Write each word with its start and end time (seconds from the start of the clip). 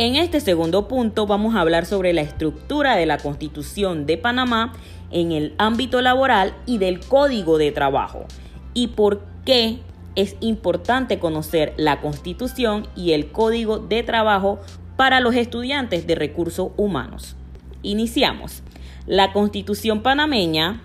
En 0.00 0.14
este 0.14 0.38
segundo 0.38 0.86
punto 0.86 1.26
vamos 1.26 1.56
a 1.56 1.60
hablar 1.60 1.84
sobre 1.84 2.12
la 2.12 2.20
estructura 2.20 2.94
de 2.94 3.04
la 3.04 3.18
Constitución 3.18 4.06
de 4.06 4.16
Panamá 4.16 4.72
en 5.10 5.32
el 5.32 5.56
ámbito 5.58 6.00
laboral 6.02 6.54
y 6.66 6.78
del 6.78 7.00
Código 7.00 7.58
de 7.58 7.72
Trabajo 7.72 8.26
y 8.74 8.86
por 8.88 9.22
qué 9.44 9.80
es 10.14 10.36
importante 10.38 11.18
conocer 11.18 11.74
la 11.76 12.00
Constitución 12.00 12.86
y 12.94 13.10
el 13.10 13.32
Código 13.32 13.78
de 13.78 14.04
Trabajo 14.04 14.60
para 14.96 15.18
los 15.18 15.34
estudiantes 15.34 16.06
de 16.06 16.14
recursos 16.14 16.70
humanos. 16.76 17.34
Iniciamos. 17.82 18.62
La 19.08 19.32
Constitución 19.32 20.02
panameña 20.02 20.80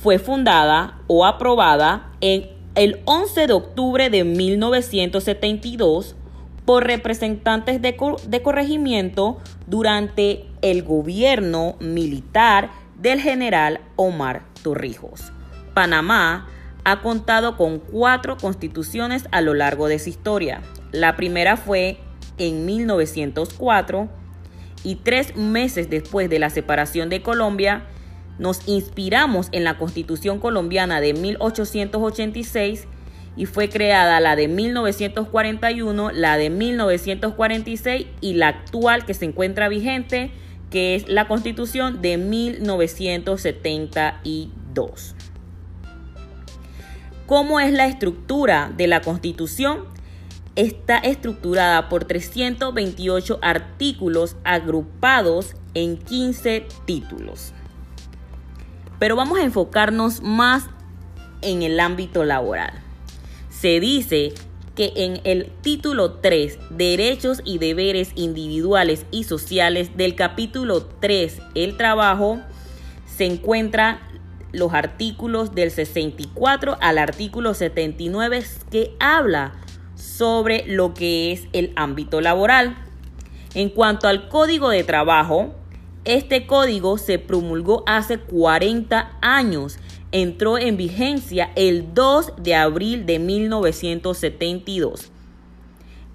fue 0.00 0.18
fundada 0.18 1.00
o 1.06 1.26
aprobada 1.26 2.12
en 2.22 2.48
el 2.76 2.98
11 3.04 3.46
de 3.46 3.52
octubre 3.52 4.08
de 4.08 4.24
1972 4.24 6.16
por 6.66 6.84
representantes 6.84 7.80
de, 7.80 7.96
corregimiento 8.42 9.38
durante 9.66 10.46
el 10.60 10.82
gobierno 10.82 11.76
militar 11.80 12.70
del 13.00 13.20
general 13.20 13.80
Omar 13.94 14.42
Torrijos. 14.62 15.32
Panamá 15.74 16.48
ha 16.84 17.00
contado 17.00 17.56
con 17.56 17.78
cuatro 17.78 18.36
constituciones 18.36 19.26
a 19.30 19.40
lo 19.40 19.54
largo 19.54 19.88
de 19.88 19.98
su 19.98 20.10
historia. 20.10 20.60
La 20.92 21.16
primera 21.16 21.56
fue 21.56 21.98
en 22.36 22.66
1904 22.66 24.08
y 24.82 24.96
tres 24.96 25.36
meses 25.36 25.88
después 25.88 26.28
de 26.28 26.38
la 26.38 26.50
separación 26.50 27.08
de 27.08 27.22
Colombia, 27.22 27.84
nos 28.38 28.66
inspiramos 28.68 29.48
en 29.52 29.64
la 29.64 29.78
Constitución 29.78 30.38
colombiana 30.38 31.00
de 31.00 31.14
1886 31.14 32.86
y 33.36 33.46
fue 33.46 33.68
creada 33.68 34.18
la 34.20 34.34
de 34.34 34.48
1941, 34.48 36.10
la 36.12 36.36
de 36.38 36.50
1946 36.50 38.06
y 38.20 38.34
la 38.34 38.48
actual 38.48 39.04
que 39.04 39.14
se 39.14 39.26
encuentra 39.26 39.68
vigente, 39.68 40.32
que 40.70 40.96
es 40.96 41.08
la 41.08 41.28
Constitución 41.28 42.00
de 42.00 42.16
1972. 42.16 45.14
¿Cómo 47.26 47.60
es 47.60 47.72
la 47.72 47.86
estructura 47.86 48.72
de 48.74 48.86
la 48.86 49.02
Constitución? 49.02 49.84
Está 50.54 50.96
estructurada 50.98 51.90
por 51.90 52.06
328 52.06 53.40
artículos 53.42 54.36
agrupados 54.44 55.54
en 55.74 55.98
15 55.98 56.66
títulos. 56.86 57.52
Pero 58.98 59.14
vamos 59.16 59.38
a 59.38 59.44
enfocarnos 59.44 60.22
más 60.22 60.64
en 61.42 61.62
el 61.62 61.78
ámbito 61.80 62.24
laboral 62.24 62.85
se 63.60 63.80
dice 63.80 64.32
que 64.74 64.92
en 64.96 65.20
el 65.24 65.50
título 65.62 66.14
3, 66.14 66.58
Derechos 66.70 67.40
y 67.44 67.56
Deberes 67.58 68.12
Individuales 68.14 69.06
y 69.10 69.24
Sociales 69.24 69.96
del 69.96 70.14
capítulo 70.14 70.84
3, 71.00 71.40
El 71.54 71.76
Trabajo, 71.78 72.38
se 73.06 73.24
encuentran 73.24 73.98
los 74.52 74.74
artículos 74.74 75.54
del 75.54 75.70
64 75.70 76.76
al 76.80 76.98
artículo 76.98 77.54
79 77.54 78.44
que 78.70 78.94
habla 79.00 79.54
sobre 79.94 80.66
lo 80.66 80.92
que 80.92 81.32
es 81.32 81.48
el 81.54 81.72
ámbito 81.76 82.20
laboral. 82.20 82.76
En 83.54 83.70
cuanto 83.70 84.06
al 84.06 84.28
código 84.28 84.68
de 84.68 84.84
trabajo, 84.84 85.54
este 86.04 86.46
código 86.46 86.98
se 86.98 87.18
promulgó 87.18 87.84
hace 87.86 88.18
40 88.18 89.18
años 89.22 89.78
entró 90.12 90.58
en 90.58 90.76
vigencia 90.76 91.50
el 91.56 91.94
2 91.94 92.34
de 92.38 92.54
abril 92.54 93.06
de 93.06 93.18
1972. 93.18 95.10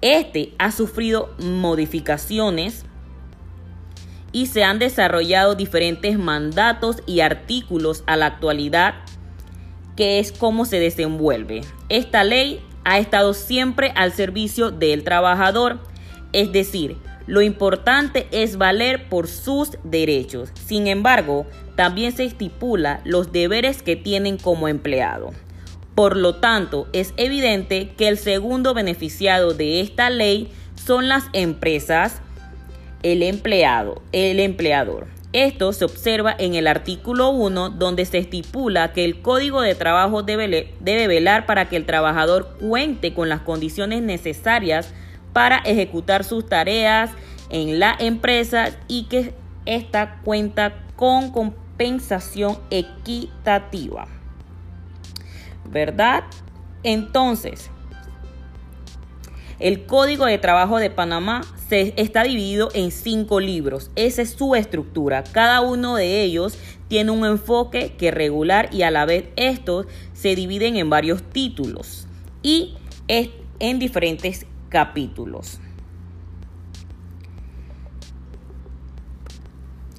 Este 0.00 0.52
ha 0.58 0.72
sufrido 0.72 1.34
modificaciones 1.38 2.84
y 4.32 4.46
se 4.46 4.64
han 4.64 4.78
desarrollado 4.78 5.54
diferentes 5.54 6.18
mandatos 6.18 6.96
y 7.06 7.20
artículos 7.20 8.02
a 8.06 8.16
la 8.16 8.26
actualidad, 8.26 8.94
que 9.94 10.18
es 10.18 10.32
cómo 10.32 10.64
se 10.64 10.80
desenvuelve. 10.80 11.60
Esta 11.88 12.24
ley 12.24 12.64
ha 12.84 12.98
estado 12.98 13.34
siempre 13.34 13.92
al 13.94 14.12
servicio 14.12 14.70
del 14.70 15.04
trabajador, 15.04 15.78
es 16.32 16.50
decir, 16.50 16.96
lo 17.26 17.42
importante 17.42 18.26
es 18.30 18.56
valer 18.56 19.08
por 19.08 19.28
sus 19.28 19.78
derechos. 19.84 20.50
Sin 20.66 20.86
embargo, 20.86 21.46
también 21.76 22.12
se 22.12 22.24
estipula 22.24 23.00
los 23.04 23.32
deberes 23.32 23.82
que 23.82 23.96
tienen 23.96 24.38
como 24.38 24.68
empleado. 24.68 25.30
Por 25.94 26.16
lo 26.16 26.36
tanto, 26.36 26.88
es 26.92 27.12
evidente 27.16 27.92
que 27.96 28.08
el 28.08 28.18
segundo 28.18 28.74
beneficiado 28.74 29.52
de 29.52 29.80
esta 29.80 30.10
ley 30.10 30.50
son 30.74 31.08
las 31.08 31.24
empresas, 31.32 32.22
el 33.02 33.22
empleado, 33.22 34.02
el 34.12 34.40
empleador. 34.40 35.06
Esto 35.32 35.72
se 35.72 35.86
observa 35.86 36.34
en 36.38 36.54
el 36.54 36.66
artículo 36.66 37.30
1 37.30 37.70
donde 37.70 38.04
se 38.04 38.18
estipula 38.18 38.92
que 38.92 39.04
el 39.04 39.22
Código 39.22 39.62
de 39.62 39.74
Trabajo 39.74 40.22
debe, 40.22 40.74
debe 40.80 41.06
velar 41.06 41.46
para 41.46 41.70
que 41.70 41.76
el 41.76 41.86
trabajador 41.86 42.56
cuente 42.60 43.14
con 43.14 43.30
las 43.30 43.40
condiciones 43.40 44.02
necesarias 44.02 44.92
para 45.32 45.58
ejecutar 45.58 46.24
sus 46.24 46.46
tareas 46.46 47.10
en 47.50 47.78
la 47.78 47.96
empresa 47.98 48.70
y 48.88 49.04
que 49.04 49.34
esta 49.66 50.20
cuenta 50.24 50.74
con 50.96 51.30
compensación 51.30 52.58
equitativa. 52.70 54.06
¿Verdad? 55.70 56.24
Entonces, 56.82 57.70
el 59.58 59.86
Código 59.86 60.26
de 60.26 60.38
Trabajo 60.38 60.78
de 60.78 60.90
Panamá 60.90 61.42
se 61.68 61.94
está 61.96 62.24
dividido 62.24 62.68
en 62.74 62.90
cinco 62.90 63.38
libros. 63.38 63.90
Esa 63.94 64.22
es 64.22 64.30
su 64.32 64.54
estructura. 64.54 65.22
Cada 65.22 65.60
uno 65.60 65.94
de 65.94 66.22
ellos 66.22 66.58
tiene 66.88 67.12
un 67.12 67.24
enfoque 67.24 67.94
que 67.96 68.10
regular 68.10 68.68
y 68.72 68.82
a 68.82 68.90
la 68.90 69.06
vez 69.06 69.26
estos 69.36 69.86
se 70.12 70.34
dividen 70.34 70.76
en 70.76 70.90
varios 70.90 71.22
títulos 71.22 72.06
y 72.42 72.74
en 73.06 73.78
diferentes 73.78 74.46
capítulos. 74.72 75.60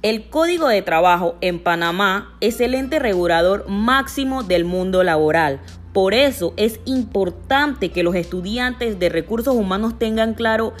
El 0.00 0.30
Código 0.30 0.66
de 0.66 0.80
Trabajo 0.80 1.36
en 1.42 1.60
Panamá 1.60 2.34
es 2.40 2.60
el 2.60 2.74
ente 2.74 2.98
regulador 2.98 3.68
máximo 3.68 4.42
del 4.42 4.64
mundo 4.64 5.04
laboral. 5.04 5.60
Por 5.92 6.14
eso 6.14 6.54
es 6.56 6.80
importante 6.86 7.90
que 7.90 8.02
los 8.02 8.14
estudiantes 8.14 8.98
de 8.98 9.10
recursos 9.10 9.54
humanos 9.54 9.98
tengan 9.98 10.32
claro 10.32 10.72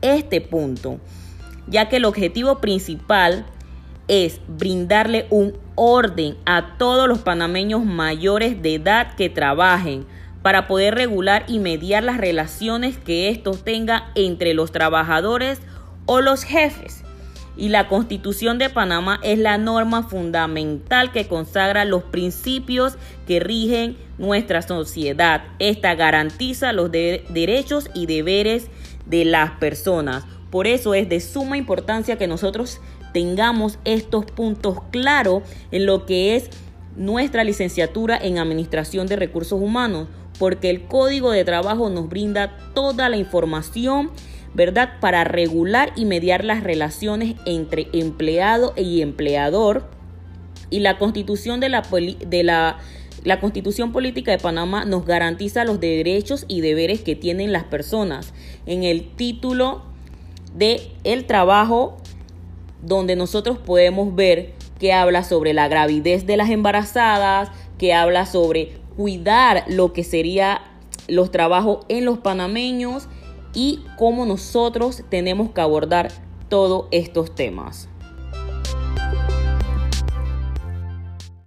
este 0.00 0.40
punto, 0.40 1.00
ya 1.66 1.88
que 1.88 1.96
el 1.96 2.04
objetivo 2.04 2.60
principal 2.60 3.44
es 4.06 4.40
brindarle 4.46 5.26
un 5.30 5.58
orden 5.74 6.36
a 6.46 6.78
todos 6.78 7.08
los 7.08 7.18
panameños 7.18 7.84
mayores 7.84 8.62
de 8.62 8.76
edad 8.76 9.16
que 9.16 9.28
trabajen 9.28 10.06
para 10.42 10.66
poder 10.66 10.94
regular 10.94 11.44
y 11.48 11.58
mediar 11.58 12.02
las 12.02 12.18
relaciones 12.18 12.98
que 12.98 13.28
estos 13.28 13.64
tengan 13.64 14.02
entre 14.14 14.54
los 14.54 14.72
trabajadores 14.72 15.60
o 16.06 16.20
los 16.20 16.44
jefes. 16.44 17.04
Y 17.56 17.68
la 17.68 17.86
Constitución 17.86 18.58
de 18.58 18.70
Panamá 18.70 19.20
es 19.22 19.38
la 19.38 19.58
norma 19.58 20.02
fundamental 20.04 21.12
que 21.12 21.28
consagra 21.28 21.84
los 21.84 22.02
principios 22.02 22.96
que 23.26 23.40
rigen 23.40 23.96
nuestra 24.16 24.62
sociedad. 24.62 25.44
Esta 25.58 25.94
garantiza 25.94 26.72
los 26.72 26.90
derechos 26.90 27.90
y 27.94 28.06
deberes 28.06 28.68
de 29.06 29.26
las 29.26 29.50
personas. 29.52 30.24
Por 30.50 30.66
eso 30.66 30.94
es 30.94 31.08
de 31.08 31.20
suma 31.20 31.58
importancia 31.58 32.16
que 32.16 32.26
nosotros 32.26 32.80
tengamos 33.12 33.78
estos 33.84 34.24
puntos 34.24 34.78
claros 34.90 35.42
en 35.70 35.84
lo 35.84 36.06
que 36.06 36.36
es 36.36 36.48
nuestra 36.96 37.44
licenciatura 37.44 38.16
en 38.16 38.38
Administración 38.38 39.06
de 39.06 39.16
Recursos 39.16 39.60
Humanos 39.60 40.08
porque 40.38 40.70
el 40.70 40.82
código 40.84 41.30
de 41.30 41.44
trabajo 41.44 41.90
nos 41.90 42.08
brinda 42.08 42.56
toda 42.74 43.08
la 43.08 43.16
información, 43.16 44.10
¿verdad? 44.54 45.00
Para 45.00 45.24
regular 45.24 45.92
y 45.96 46.04
mediar 46.04 46.44
las 46.44 46.62
relaciones 46.62 47.36
entre 47.46 47.88
empleado 47.92 48.74
y 48.76 49.02
empleador. 49.02 49.88
Y 50.70 50.80
la 50.80 50.98
constitución 50.98 51.60
de 51.60 51.68
la, 51.68 51.82
de 51.82 52.42
la, 52.42 52.78
constitución 53.40 53.92
política 53.92 54.30
de 54.30 54.38
Panamá 54.38 54.84
nos 54.84 55.04
garantiza 55.04 55.64
los 55.64 55.80
derechos 55.80 56.44
y 56.48 56.60
deberes 56.60 57.02
que 57.02 57.14
tienen 57.14 57.52
las 57.52 57.64
personas. 57.64 58.32
En 58.66 58.84
el 58.84 59.14
título 59.14 59.82
de 60.54 60.92
el 61.04 61.26
trabajo, 61.26 61.98
donde 62.82 63.16
nosotros 63.16 63.58
podemos 63.58 64.14
ver 64.14 64.54
que 64.78 64.92
habla 64.92 65.22
sobre 65.22 65.52
la 65.52 65.68
gravidez 65.68 66.26
de 66.26 66.36
las 66.36 66.50
embarazadas, 66.50 67.50
que 67.82 67.92
habla 67.92 68.26
sobre 68.26 68.74
cuidar 68.96 69.64
lo 69.66 69.92
que 69.92 70.04
sería 70.04 70.60
los 71.08 71.32
trabajos 71.32 71.84
en 71.88 72.04
los 72.04 72.18
panameños 72.18 73.08
y 73.54 73.80
cómo 73.98 74.24
nosotros 74.24 75.02
tenemos 75.08 75.50
que 75.50 75.62
abordar 75.62 76.12
todos 76.48 76.86
estos 76.92 77.34
temas. 77.34 77.88